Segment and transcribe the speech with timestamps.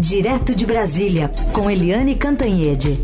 [0.00, 2.96] Direto de Brasília, com Eliane Cantanhede.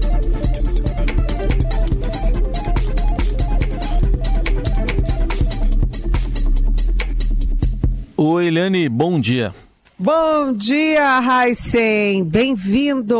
[8.16, 9.52] Oi, Eliane, bom dia.
[9.98, 12.22] Bom dia, Heisen.
[12.22, 13.18] Bem-vindo.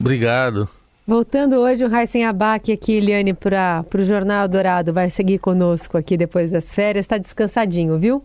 [0.00, 0.66] Obrigado.
[1.06, 4.90] Voltando hoje o Raíssen Abac aqui, Eliane, para o Jornal Dourado.
[4.94, 7.04] Vai seguir conosco aqui depois das férias.
[7.04, 8.24] Está descansadinho, viu?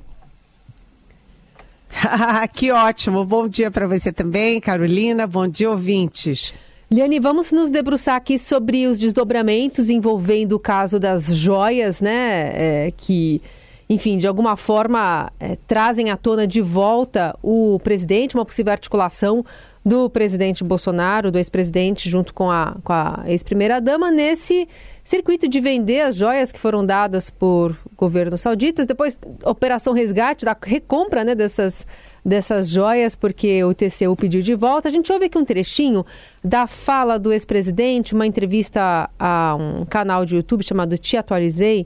[2.53, 3.25] que ótimo.
[3.25, 5.27] Bom dia para você também, Carolina.
[5.27, 6.53] Bom dia, ouvintes.
[6.91, 12.51] Liane, vamos nos debruçar aqui sobre os desdobramentos envolvendo o caso das joias, né?
[12.85, 13.41] É, que,
[13.89, 19.43] enfim, de alguma forma é, trazem à tona de volta o presidente, uma possível articulação
[19.85, 24.67] do presidente Bolsonaro, do ex-presidente, junto com a, com a ex-primeira-dama, nesse
[25.03, 30.55] circuito de vender as joias que foram dadas por governos sauditas, depois operação resgate, da
[30.61, 31.85] recompra né, dessas,
[32.23, 34.87] dessas joias, porque o TCU pediu de volta.
[34.87, 36.05] A gente ouve aqui um trechinho
[36.41, 41.85] da fala do ex-presidente, uma entrevista a um canal de YouTube chamado Te Atualizei,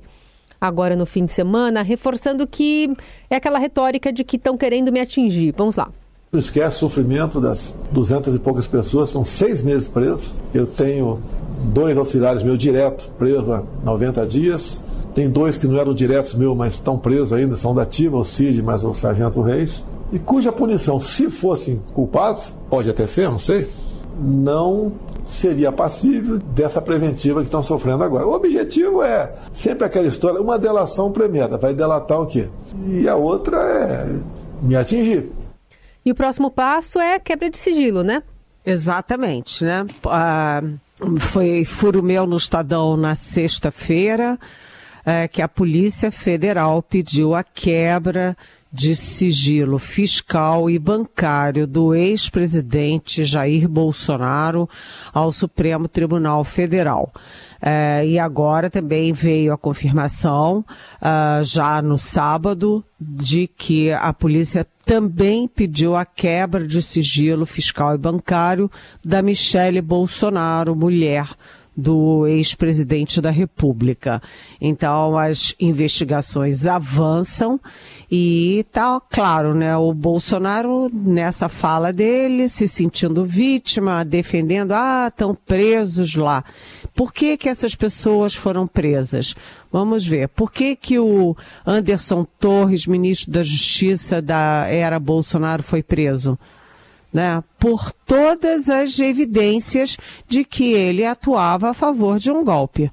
[0.61, 2.95] agora no fim de semana, reforçando que
[3.27, 5.51] é aquela retórica de que estão querendo me atingir.
[5.57, 5.91] Vamos lá.
[6.29, 10.33] Não esquece o sofrimento das duzentas e poucas pessoas, são seis meses presos.
[10.53, 11.19] Eu tenho
[11.73, 14.81] dois auxiliares meus direto presos há 90 dias.
[15.15, 18.25] Tem dois que não eram diretos meus, mas estão presos ainda, são da ativa, o
[18.25, 19.85] Cid, mas o Sargento Reis.
[20.11, 23.69] E cuja punição, se fossem culpados, pode até ser, não sei,
[24.19, 24.91] não
[25.27, 28.27] seria passível dessa preventiva que estão sofrendo agora.
[28.27, 32.49] O objetivo é sempre aquela história, uma delação premiada, vai delatar o quê?
[32.85, 34.19] E a outra é
[34.61, 35.31] me atingir.
[36.07, 38.23] E o próximo passo é quebra de sigilo, né?
[38.65, 39.85] Exatamente, né?
[40.05, 40.63] Ah,
[41.19, 44.39] foi furo meu no Estadão na sexta-feira
[45.05, 48.37] é, que a Polícia Federal pediu a quebra
[48.71, 54.69] de sigilo fiscal e bancário do ex-presidente Jair Bolsonaro
[55.13, 57.11] ao Supremo Tribunal Federal.
[57.61, 60.63] É, e agora também veio a confirmação,
[61.01, 67.95] uh, já no sábado, de que a polícia também pediu a quebra de sigilo fiscal
[67.95, 68.69] e bancário
[69.03, 71.27] da Michele Bolsonaro, mulher
[71.77, 74.19] do ex-presidente da República.
[74.59, 77.59] Então, as investigações avançam
[78.09, 79.77] e tá claro, né?
[79.77, 86.43] O Bolsonaro, nessa fala dele, se sentindo vítima, defendendo, ah, estão presos lá.
[86.95, 89.35] Por que que essas pessoas foram presas?
[89.71, 90.29] Vamos ver.
[90.29, 96.39] Por que que o Anderson Torres, ministro da Justiça da era Bolsonaro, foi preso?
[97.11, 99.97] Né, por todas as evidências
[100.27, 102.91] de que ele atuava a favor de um golpe.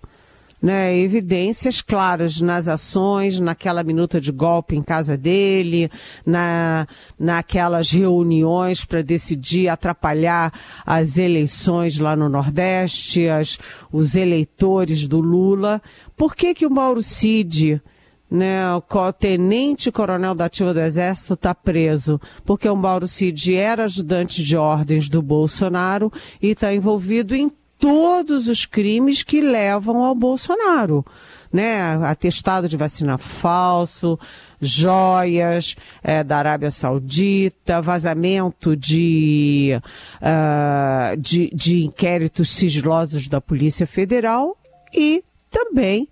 [0.62, 5.90] Né, evidências claras nas ações, naquela minuta de golpe em casa dele,
[6.24, 6.88] na,
[7.18, 10.50] naquelas reuniões para decidir atrapalhar
[10.86, 13.58] as eleições lá no Nordeste, as,
[13.92, 15.82] os eleitores do Lula.
[16.16, 17.82] Por que que o Mauro Cid
[18.30, 23.84] né, o tenente coronel da ativa do Exército está preso porque o Mauro Cid era
[23.84, 30.14] ajudante de ordens do Bolsonaro e está envolvido em todos os crimes que levam ao
[30.14, 31.04] Bolsonaro.
[31.52, 34.18] Né, atestado de vacina falso,
[34.60, 39.80] joias é, da Arábia Saudita, vazamento de,
[40.20, 44.58] uh, de, de inquéritos sigilosos da Polícia Federal
[44.92, 46.08] e também,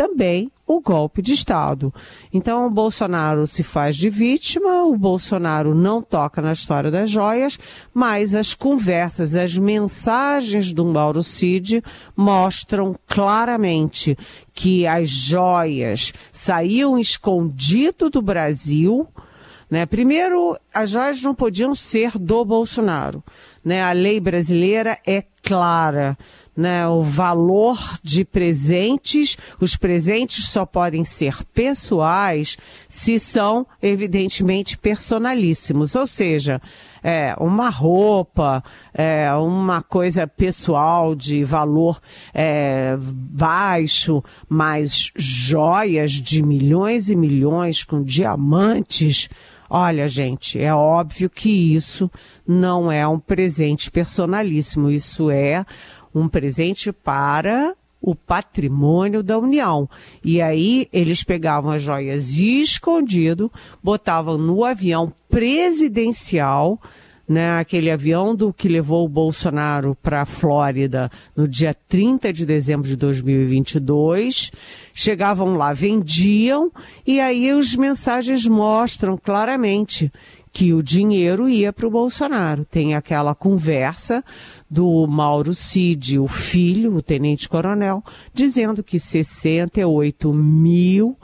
[0.00, 1.92] também o golpe de Estado.
[2.32, 7.58] Então, o Bolsonaro se faz de vítima, o Bolsonaro não toca na história das joias,
[7.92, 11.84] mas as conversas, as mensagens do Mauro Cid
[12.16, 14.16] mostram claramente
[14.54, 19.06] que as joias saíam escondido do Brasil.
[19.70, 19.84] Né?
[19.84, 23.22] Primeiro, as joias não podiam ser do Bolsonaro.
[23.62, 23.82] Né?
[23.82, 26.16] A lei brasileira é clara
[26.60, 29.38] né, o valor de presentes.
[29.58, 35.94] Os presentes só podem ser pessoais se são, evidentemente, personalíssimos.
[35.94, 36.60] Ou seja,
[37.02, 38.62] é, uma roupa,
[38.92, 41.98] é, uma coisa pessoal de valor
[42.34, 49.30] é, baixo, mas joias de milhões e milhões com diamantes.
[49.72, 52.10] Olha, gente, é óbvio que isso
[52.46, 55.64] não é um presente personalíssimo, isso é
[56.14, 59.88] um presente para o patrimônio da União.
[60.24, 63.52] E aí eles pegavam as joias escondido,
[63.82, 66.80] botavam no avião presidencial,
[67.28, 72.44] né, aquele avião do que levou o Bolsonaro para a Flórida no dia 30 de
[72.44, 74.50] dezembro de 2022.
[74.92, 76.72] Chegavam lá, vendiam,
[77.06, 80.10] e aí as mensagens mostram claramente
[80.52, 82.64] que o dinheiro ia para o Bolsonaro.
[82.64, 84.24] Tem aquela conversa
[84.68, 88.02] do Mauro Cid, o filho, o tenente-coronel,
[88.32, 91.16] dizendo que 68 mil.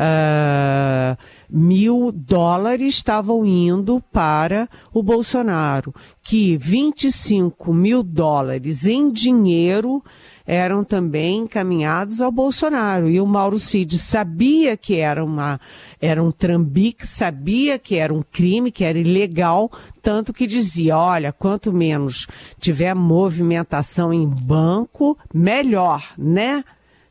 [0.00, 1.18] Uh,
[1.50, 5.92] mil dólares estavam indo para o Bolsonaro,
[6.22, 10.00] que 25 mil dólares em dinheiro
[10.48, 13.10] eram também encaminhados ao Bolsonaro.
[13.10, 15.60] E o Mauro Cid sabia que era, uma,
[16.00, 21.32] era um trambique, sabia que era um crime, que era ilegal, tanto que dizia, olha,
[21.32, 22.26] quanto menos
[22.58, 26.64] tiver movimentação em banco, melhor, né?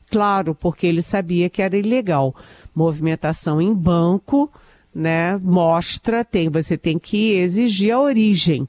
[0.10, 2.36] Claro, porque ele sabia que era ilegal.
[2.74, 4.52] Movimentação em banco,
[4.96, 8.68] né, mostra, tem, você tem que exigir a origem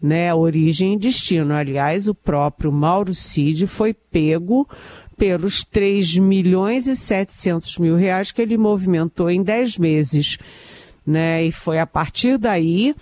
[0.00, 1.54] né, origem e destino.
[1.54, 4.68] Aliás, o próprio Mauro Cid foi pego
[5.16, 10.38] pelos 3 milhões e 700 mil reais que ele movimentou em 10 meses.
[11.04, 11.44] Né?
[11.44, 12.94] E foi a partir daí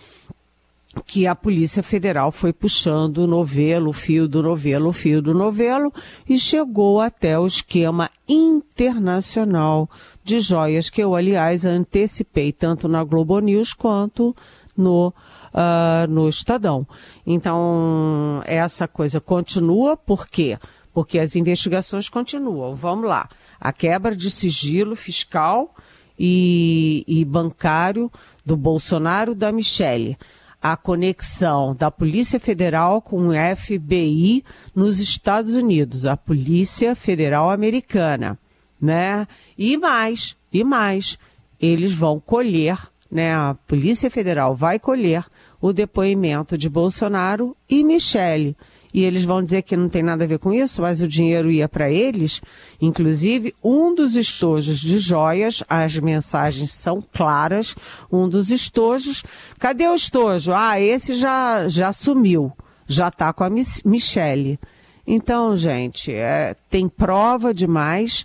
[1.04, 5.34] que a Polícia Federal foi puxando o novelo, o fio do novelo, o fio do
[5.34, 5.92] novelo,
[6.26, 9.90] e chegou até o esquema internacional
[10.24, 14.34] de joias, que eu, aliás, antecipei tanto na Globo News quanto
[14.76, 16.86] no uh, no Estadão.
[17.26, 20.58] Então, essa coisa continua, por quê?
[20.92, 22.74] Porque as investigações continuam.
[22.74, 23.28] Vamos lá.
[23.60, 25.74] A quebra de sigilo fiscal
[26.18, 28.10] e, e bancário
[28.44, 30.16] do Bolsonaro da Michele
[30.60, 34.42] a conexão da Polícia Federal com o FBI
[34.74, 38.36] nos Estados Unidos, a Polícia Federal Americana,
[38.80, 39.28] né?
[39.56, 41.18] E mais, e mais,
[41.60, 42.78] eles vão colher,
[43.16, 43.34] né?
[43.34, 45.24] A Polícia Federal vai colher
[45.58, 48.54] o depoimento de Bolsonaro e Michele.
[48.92, 51.50] E eles vão dizer que não tem nada a ver com isso, mas o dinheiro
[51.50, 52.42] ia para eles.
[52.80, 57.74] Inclusive, um dos estojos de joias, as mensagens são claras,
[58.12, 59.24] um dos estojos.
[59.58, 60.52] Cadê o estojo?
[60.52, 62.52] Ah, esse já, já sumiu,
[62.86, 64.58] já está com a Michele.
[65.06, 68.24] Então, gente, é, tem prova demais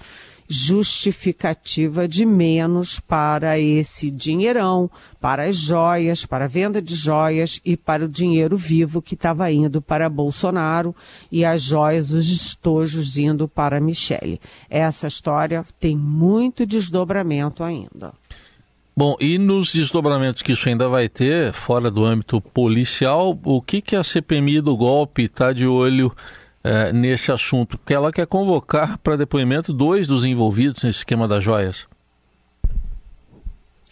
[0.51, 7.77] justificativa de menos para esse dinheirão, para as joias, para a venda de joias e
[7.77, 10.93] para o dinheiro vivo que estava indo para Bolsonaro
[11.31, 14.41] e as joias, os estojos indo para Michele.
[14.69, 18.13] Essa história tem muito desdobramento ainda.
[18.95, 23.81] Bom, e nos desdobramentos que isso ainda vai ter, fora do âmbito policial, o que,
[23.81, 26.13] que a CPMI do golpe está de olho
[26.63, 31.43] é, nesse assunto, porque ela quer convocar para depoimento dois dos envolvidos nesse esquema das
[31.43, 31.87] joias.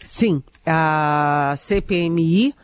[0.02, 2.54] Sim, a CPMI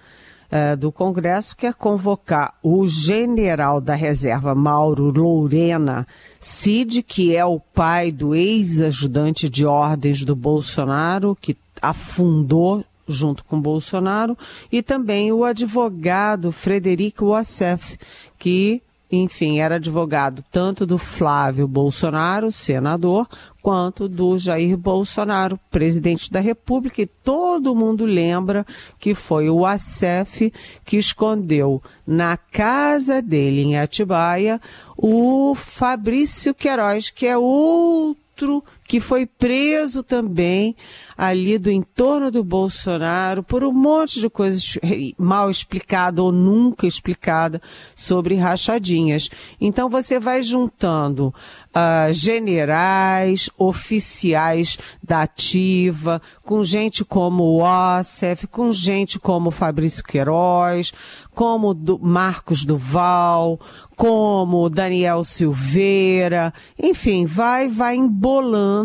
[0.50, 6.06] é, do Congresso quer convocar o general da reserva Mauro Lourena
[6.40, 13.60] Cid, que é o pai do ex-ajudante de ordens do Bolsonaro, que afundou junto com
[13.60, 14.36] Bolsonaro,
[14.70, 17.98] e também o advogado Frederico Wassef,
[18.38, 23.28] que enfim, era advogado tanto do Flávio Bolsonaro, senador,
[23.62, 27.02] quanto do Jair Bolsonaro, presidente da República.
[27.02, 28.66] E todo mundo lembra
[28.98, 30.52] que foi o ASEF
[30.84, 34.60] que escondeu na casa dele, em Atibaia,
[34.96, 40.76] o Fabrício Queiroz, que é outro que foi preso também
[41.16, 44.78] ali do entorno do Bolsonaro por um monte de coisas
[45.18, 47.60] mal explicadas ou nunca explicadas
[47.94, 49.30] sobre rachadinhas.
[49.60, 51.34] Então você vai juntando
[51.76, 60.92] uh, generais, oficiais da ativa, com gente como o Ossef, com gente como Fabrício Queiroz,
[61.34, 63.60] como do Marcos Duval,
[63.96, 68.75] como Daniel Silveira, enfim, vai, vai embolando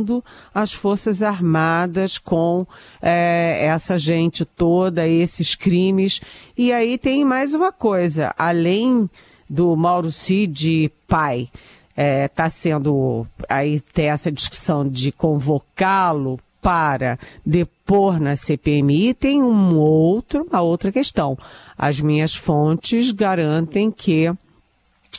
[0.53, 2.65] as Forças Armadas com
[3.01, 6.21] é, essa gente toda, esses crimes.
[6.57, 9.09] E aí tem mais uma coisa, além
[9.49, 11.49] do Mauro Cid pai,
[11.89, 19.43] está é, tá sendo, aí tem essa discussão de convocá-lo para depor na CPMI, tem
[19.43, 21.37] um outro, uma outra questão.
[21.77, 24.31] As minhas fontes garantem que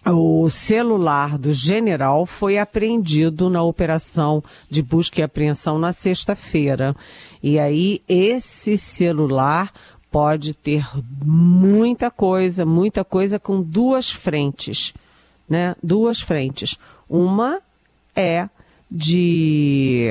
[0.04, 6.96] o celular do general foi apreendido na operação de busca e apreensão na sexta-feira.
[7.42, 9.72] E aí, esse celular
[10.10, 10.86] pode ter
[11.24, 14.92] muita coisa, muita coisa com duas frentes,
[15.48, 15.74] né?
[15.82, 16.76] Duas frentes.
[17.08, 17.60] Uma
[18.14, 18.48] é
[18.90, 20.08] de.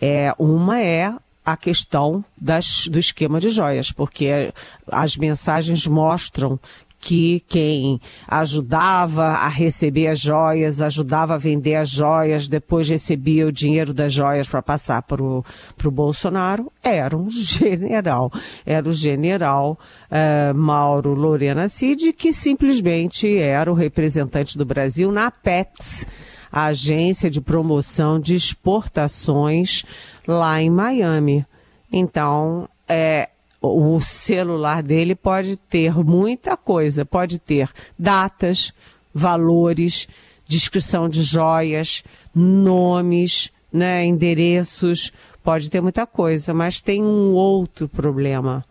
[0.00, 1.14] É, uma é
[1.44, 4.52] a questão das, do esquema de joias, porque
[4.86, 6.58] as mensagens mostram
[7.02, 13.52] que quem ajudava a receber as joias, ajudava a vender as joias, depois recebia o
[13.52, 15.44] dinheiro das joias para passar para o
[15.90, 18.30] Bolsonaro, era um general.
[18.64, 19.76] Era o general
[20.12, 26.06] uh, Mauro Lorena Cid, que simplesmente era o representante do Brasil na PETS,
[26.52, 29.84] a agência de promoção de exportações
[30.28, 31.44] lá em Miami.
[31.92, 33.28] Então, é,
[33.62, 38.72] o celular dele pode ter muita coisa, pode ter datas,
[39.14, 40.08] valores,
[40.46, 42.02] descrição de joias,
[42.34, 45.12] nomes, né, endereços,
[45.44, 48.64] pode ter muita coisa, mas tem um outro problema.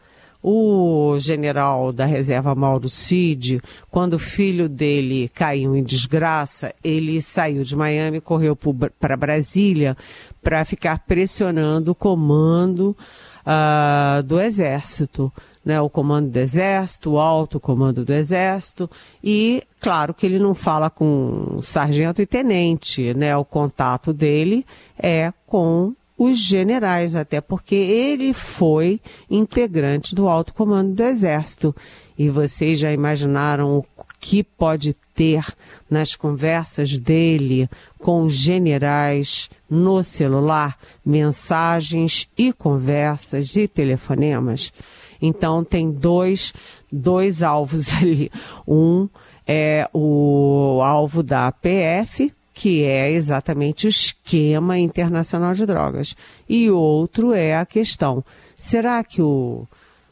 [0.43, 7.63] O general da reserva Mauro Cid, quando o filho dele caiu em desgraça, ele saiu
[7.63, 8.57] de Miami, correu
[8.99, 9.95] para Brasília
[10.41, 12.97] para ficar pressionando o comando
[13.45, 15.31] uh, do Exército.
[15.63, 18.89] Né, o comando do Exército, o alto comando do Exército,
[19.23, 24.65] e claro que ele não fala com sargento e tenente, né, o contato dele
[24.97, 31.75] é com os generais, até porque ele foi integrante do alto comando do Exército.
[32.17, 33.85] E vocês já imaginaram o
[34.21, 35.43] que pode ter
[35.89, 44.71] nas conversas dele com os generais no celular, mensagens e conversas e telefonemas.
[45.19, 46.53] Então tem dois,
[46.91, 48.31] dois alvos ali.
[48.67, 49.09] Um
[49.45, 56.15] é o alvo da APF, que é exatamente o esquema internacional de drogas.
[56.47, 58.23] E outro é a questão:
[58.55, 59.67] será que o,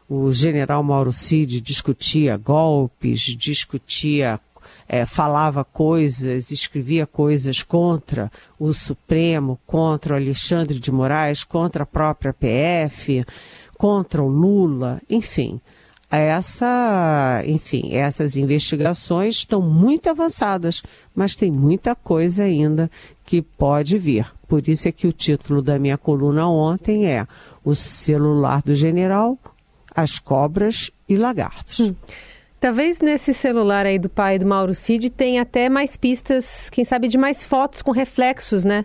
[0.09, 4.39] o general Mauro Cid discutia golpes, discutia
[4.87, 11.85] é, falava coisas, escrevia coisas contra o Supremo, contra o Alexandre de Moraes, contra a
[11.85, 13.23] própria PF,
[13.77, 15.61] contra o Lula, enfim.
[16.11, 20.81] Essa, enfim, essas investigações estão muito avançadas,
[21.13, 22.89] mas tem muita coisa ainda
[23.23, 24.25] que pode vir.
[24.47, 27.27] Por isso é que o título da minha coluna ontem é
[27.63, 29.37] O celular do general,
[29.95, 31.79] as cobras e lagartos.
[31.79, 31.95] Hum.
[32.59, 37.07] Talvez nesse celular aí do pai do Mauro Cid tenha até mais pistas, quem sabe
[37.07, 38.83] de mais fotos com reflexos, né?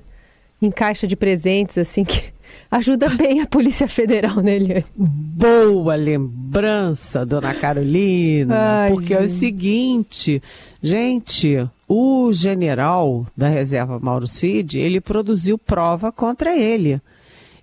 [0.63, 2.33] Em caixa de presentes, assim, que
[2.71, 4.85] ajuda bem a Polícia Federal, né, Eliane?
[4.95, 8.83] Boa lembrança, dona Carolina.
[8.83, 9.23] Ai, porque gente.
[9.23, 10.43] é o seguinte,
[10.81, 17.03] gente, o general da reserva Mauro Cid, ele produziu prova contra ele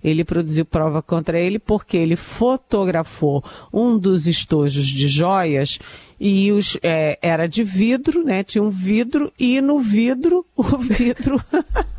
[0.02, 5.78] ele produziu prova contra ele porque ele fotografou um dos estojos de joias
[6.18, 8.44] e os, é, era de vidro, né?
[8.44, 11.42] Tinha um vidro e no vidro, o vidro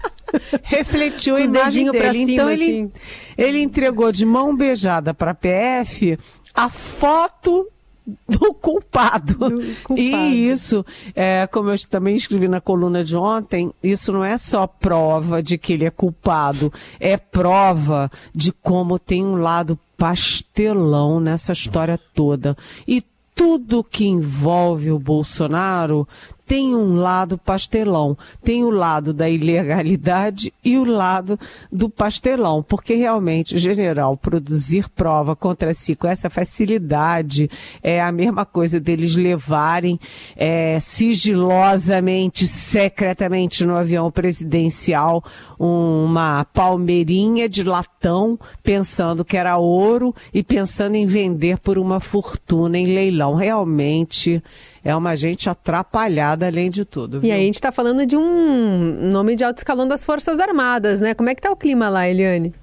[0.63, 2.19] refletiu a imagem dele.
[2.19, 2.91] Cima, então ele, assim.
[3.37, 6.17] ele entregou de mão beijada para a PF
[6.53, 7.67] a foto
[8.27, 9.49] do culpado.
[9.49, 9.99] do culpado.
[9.99, 14.67] E isso, é, como eu também escrevi na coluna de ontem, isso não é só
[14.67, 21.53] prova de que ele é culpado, é prova de como tem um lado pastelão nessa
[21.53, 22.57] história toda.
[22.87, 26.07] E tudo que envolve o Bolsonaro
[26.45, 31.39] tem um lado pastelão, tem o lado da ilegalidade e o lado
[31.71, 37.49] do pastelão, porque realmente, general, produzir prova contra si com essa facilidade
[37.81, 39.99] é a mesma coisa deles levarem
[40.35, 45.23] é, sigilosamente, secretamente no avião presidencial
[45.57, 52.77] uma palmeirinha de latão, pensando que era ouro e pensando em vender por uma fortuna
[52.77, 53.35] em leilão.
[53.35, 54.43] Realmente
[54.83, 57.21] é uma gente atrapalhada além de tudo.
[57.21, 57.29] Viu?
[57.29, 60.99] E aí a gente está falando de um nome de alto escalão das Forças Armadas,
[60.99, 61.13] né?
[61.13, 62.53] Como é que está o clima lá, Eliane?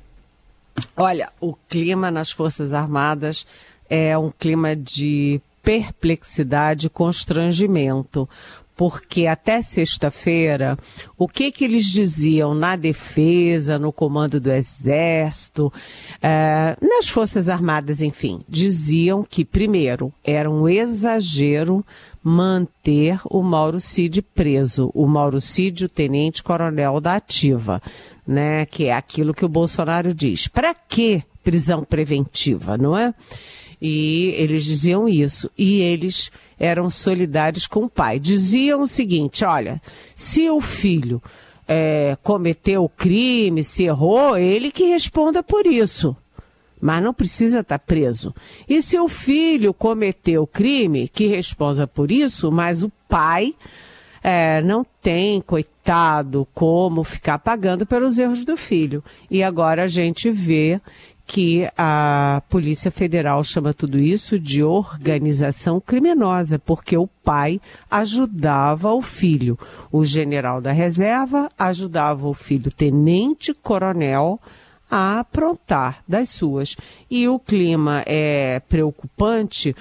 [0.96, 3.46] Olha, o clima nas Forças Armadas
[3.88, 8.28] é um clima de perplexidade e constrangimento,
[8.76, 10.78] porque até sexta-feira,
[11.18, 15.70] o que que eles diziam na defesa, no comando do Exército,
[16.22, 21.84] eh, nas Forças Armadas, enfim, diziam que, primeiro, era um exagero
[22.22, 24.90] manter o Mauro Cid preso.
[24.94, 27.82] O Mauro Cid, o tenente-coronel da Ativa,
[28.26, 28.66] né?
[28.66, 30.46] Que é aquilo que o Bolsonaro diz.
[30.48, 33.14] Para que prisão preventiva, não é?
[33.80, 35.50] E eles diziam isso.
[35.56, 38.18] E eles eram solidários com o pai.
[38.18, 39.80] Diziam o seguinte: olha,
[40.14, 41.22] se o filho
[41.66, 46.16] é, cometeu o crime, se errou, ele que responda por isso
[46.80, 48.34] mas não precisa estar preso.
[48.68, 53.54] E se o filho cometeu crime, que responda por isso, mas o pai
[54.22, 59.02] é, não tem, coitado, como ficar pagando pelos erros do filho.
[59.30, 60.80] E agora a gente vê
[61.30, 69.00] que a Polícia Federal chama tudo isso de organização criminosa, porque o pai ajudava o
[69.00, 69.56] filho.
[69.92, 74.40] O general da reserva ajudava o filho tenente-coronel
[74.90, 76.76] a aprontar das suas.
[77.10, 79.74] E o clima é preocupante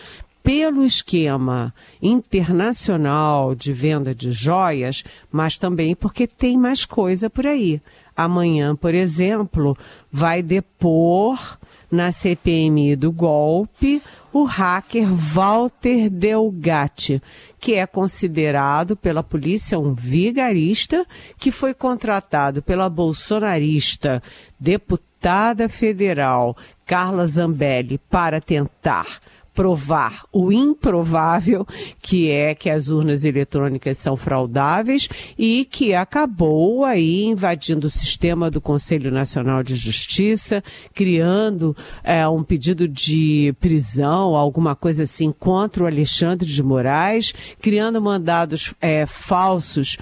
[0.43, 7.81] pelo esquema internacional de venda de joias, mas também porque tem mais coisa por aí.
[8.15, 9.77] Amanhã, por exemplo,
[10.11, 11.57] vai depor
[11.91, 17.21] na CPMI do golpe o hacker Walter Delgatti,
[17.59, 21.05] que é considerado pela polícia um vigarista,
[21.37, 24.21] que foi contratado pela bolsonarista
[24.59, 26.55] deputada federal
[26.85, 29.19] Carla Zambelli para tentar
[29.59, 31.67] provar o improvável,
[32.01, 38.49] que é que as urnas eletrônicas são fraudáveis e que acabou aí invadindo o sistema
[38.49, 40.63] do Conselho Nacional de Justiça,
[40.93, 41.75] criando
[42.05, 48.73] é, um pedido de prisão, alguma coisa assim, contra o Alexandre de Moraes, criando mandados
[48.79, 49.97] é, falsos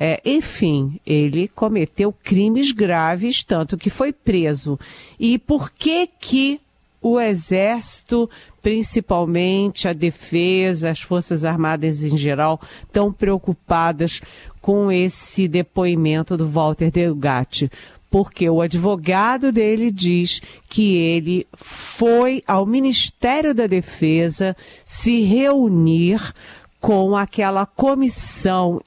[0.00, 4.80] é, enfim, ele cometeu crimes graves, tanto que foi preso.
[5.20, 6.60] E por que que
[7.02, 8.30] o Exército,
[8.62, 14.22] principalmente a defesa, as Forças Armadas em geral, estão preocupadas
[14.60, 17.68] com esse depoimento do Walter Delgatti?
[18.08, 24.54] Porque o advogado dele diz que ele foi ao Ministério da Defesa
[24.84, 26.20] se reunir
[26.78, 28.80] com aquela comissão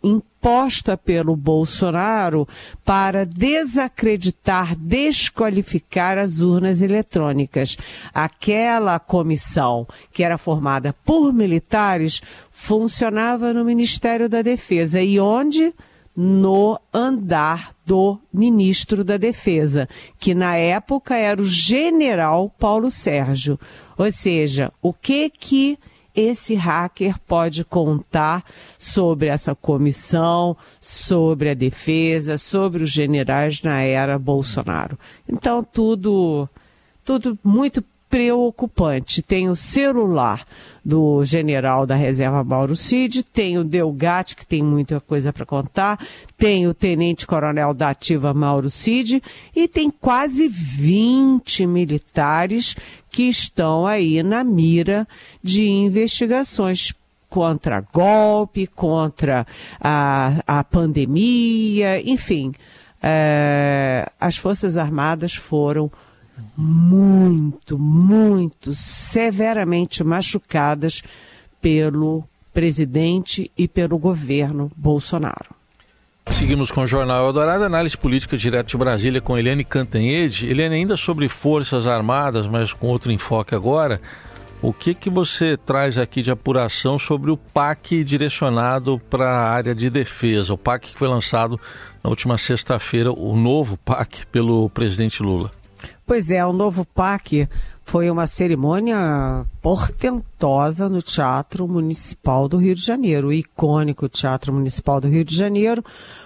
[0.45, 2.47] imposta pelo Bolsonaro
[2.83, 7.75] para desacreditar, desqualificar as urnas eletrônicas.
[8.13, 12.21] Aquela comissão, que era formada por militares,
[12.51, 15.01] funcionava no Ministério da Defesa.
[15.01, 15.73] E onde?
[16.17, 19.85] no andar do ministro da Defesa,
[20.17, 23.59] que na época era o general Paulo Sérgio.
[23.97, 25.77] Ou seja, o que que
[26.15, 28.43] esse hacker pode contar
[28.77, 34.97] sobre essa comissão, sobre a defesa, sobre os generais na era Bolsonaro.
[35.27, 36.47] Então, tudo,
[37.03, 39.21] tudo muito preocupante.
[39.21, 40.45] Tem o celular
[40.83, 45.99] do general da reserva Mauro Cid, tem o Delgatti, que tem muita coisa para contar,
[46.37, 49.21] tem o tenente-coronel da ativa Mauro Cid
[49.55, 52.75] e tem quase 20 militares
[53.09, 55.07] que estão aí na mira
[55.41, 56.93] de investigações
[57.29, 59.45] contra golpe, contra
[59.81, 62.53] a, a pandemia, enfim.
[63.01, 65.91] É, as Forças Armadas foram
[66.57, 71.01] muito, muito severamente machucadas
[71.61, 75.53] pelo presidente e pelo governo Bolsonaro.
[76.31, 80.47] Seguimos com o Jornal Eldorado, análise política direto de Brasília com Eliane Cantanhede.
[80.47, 84.01] Eliane, ainda sobre Forças Armadas, mas com outro enfoque agora,
[84.61, 89.75] o que, que você traz aqui de apuração sobre o PAC direcionado para a área
[89.75, 90.53] de defesa?
[90.53, 91.59] O PAC que foi lançado
[92.03, 95.51] na última sexta-feira, o novo PAC pelo presidente Lula.
[96.05, 97.49] Pois é, o novo PAC
[97.83, 105.01] foi uma cerimônia portentosa no Teatro Municipal do Rio de Janeiro, o icônico Teatro Municipal
[105.01, 105.83] do Rio de Janeiro.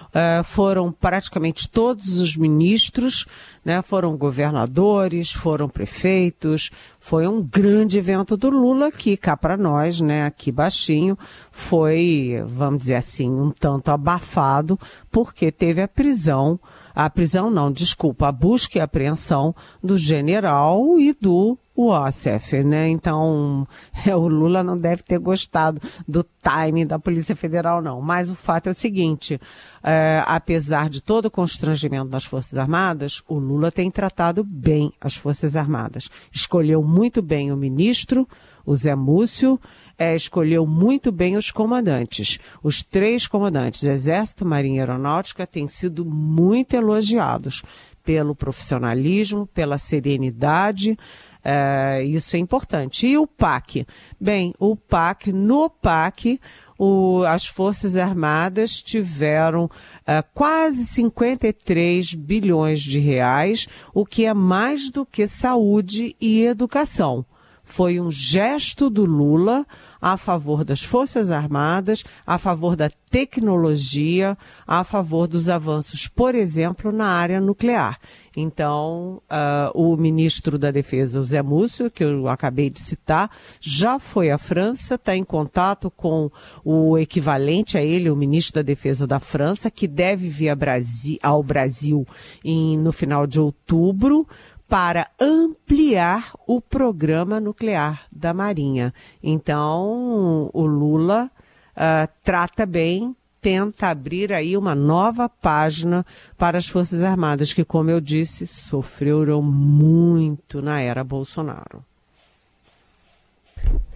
[0.08, 3.26] Uh, foram praticamente todos os ministros,
[3.64, 10.00] né, foram governadores, foram prefeitos, foi um grande evento do Lula que cá para nós,
[10.00, 11.16] né, aqui baixinho,
[11.50, 14.78] foi, vamos dizer assim, um tanto abafado,
[15.10, 16.58] porque teve a prisão
[16.94, 22.88] a prisão não, desculpa, a busca e apreensão do general e do Wassef, né?
[22.88, 23.66] Então,
[24.06, 28.00] é, o Lula não deve ter gostado do timing da Polícia Federal, não.
[28.00, 29.40] Mas o fato é o seguinte,
[29.82, 35.14] é, apesar de todo o constrangimento das Forças Armadas, o Lula tem tratado bem as
[35.14, 36.10] Forças Armadas.
[36.32, 38.28] Escolheu muito bem o ministro,
[38.64, 39.58] o Zé Múcio,
[40.00, 42.38] é, escolheu muito bem os comandantes.
[42.62, 47.62] Os três comandantes, Exército, Marinha e Aeronáutica, têm sido muito elogiados
[48.02, 50.98] pelo profissionalismo, pela serenidade.
[51.44, 53.06] É, isso é importante.
[53.06, 53.86] E o PAC?
[54.18, 56.40] Bem, o PAC, no PAC,
[56.78, 64.90] o, as Forças Armadas tiveram uh, quase 53 bilhões de reais, o que é mais
[64.90, 67.26] do que saúde e educação.
[67.70, 69.64] Foi um gesto do Lula
[70.02, 76.90] a favor das Forças Armadas, a favor da tecnologia, a favor dos avanços, por exemplo,
[76.90, 77.98] na área nuclear.
[78.36, 83.30] Então, uh, o ministro da Defesa, o Zé Múcio, que eu acabei de citar,
[83.60, 86.30] já foi à França, está em contato com
[86.64, 91.42] o equivalente a ele, o ministro da Defesa da França, que deve vir Brasi ao
[91.42, 92.06] Brasil
[92.44, 94.26] em, no final de outubro
[94.70, 98.94] para ampliar o programa nuclear da Marinha.
[99.20, 101.28] Então, o Lula
[101.76, 106.06] uh, trata bem, tenta abrir aí uma nova página
[106.38, 111.84] para as Forças Armadas, que, como eu disse, sofreram muito na era Bolsonaro.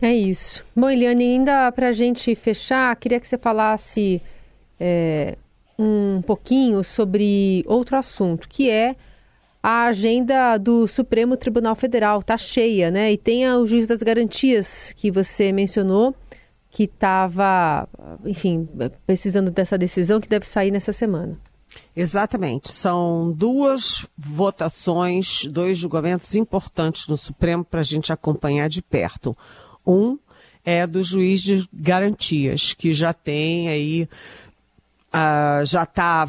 [0.02, 0.64] É isso.
[0.74, 4.20] Bom, Eliane, ainda para a gente fechar, queria que você falasse
[4.80, 5.38] é,
[5.78, 8.96] um pouquinho sobre outro assunto, que é
[9.64, 12.20] a agenda do Supremo Tribunal Federal.
[12.20, 13.10] Está cheia, né?
[13.10, 16.14] E tem o juiz das garantias que você mencionou,
[16.70, 17.88] que estava,
[18.26, 18.68] enfim,
[19.06, 21.38] precisando dessa decisão que deve sair nessa semana.
[21.96, 22.70] Exatamente.
[22.70, 29.34] São duas votações, dois julgamentos importantes no Supremo para a gente acompanhar de perto.
[29.86, 30.18] Um
[30.62, 34.08] é do juiz de garantias, que já tem aí
[35.14, 36.28] Uh, já tá,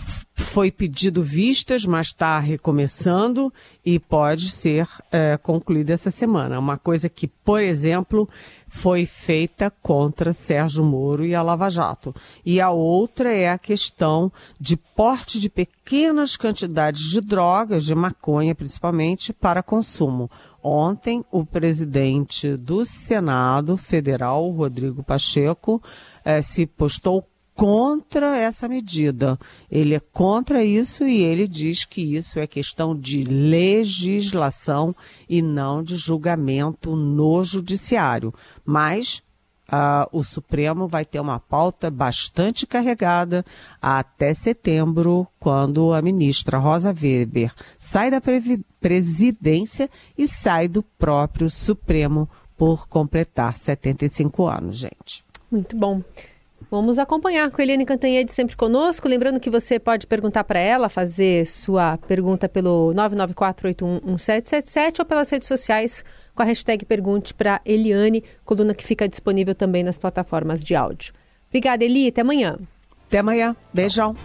[0.56, 3.52] foi pedido vistas, mas está recomeçando
[3.86, 6.58] e pode ser uh, concluída essa semana.
[6.58, 8.30] Uma coisa que, por exemplo,
[8.66, 12.16] foi feita contra Sérgio Moro e a Lava Jato.
[12.46, 18.56] E a outra é a questão de porte de pequenas quantidades de drogas, de maconha
[18.56, 20.32] principalmente, para consumo.
[20.64, 25.84] Ontem, o presidente do Senado Federal, Rodrigo Pacheco,
[26.24, 29.40] eh, se postou contra essa medida.
[29.72, 34.94] Ele é contra isso e ele diz que isso é questão de legislação
[35.28, 38.34] e não de julgamento no judiciário.
[38.66, 39.24] Mas
[39.70, 43.46] uh, o Supremo vai ter uma pauta bastante carregada
[43.82, 48.22] até setembro, quando a ministra Rosa Weber sai da
[48.80, 55.24] presidência e sai do próprio Supremo por completar 75 anos, gente.
[55.50, 56.02] Muito bom.
[56.70, 59.08] Vamos acompanhar com a Eliane Cantanhede sempre conosco.
[59.08, 65.48] Lembrando que você pode perguntar para ela, fazer sua pergunta pelo 994811777 ou pelas redes
[65.48, 70.76] sociais com a hashtag Pergunte para Eliane, coluna que fica disponível também nas plataformas de
[70.76, 71.14] áudio.
[71.50, 72.10] Obrigada, Eli.
[72.10, 72.58] Até amanhã.
[73.08, 73.56] Até amanhã.
[73.74, 74.16] Beijão.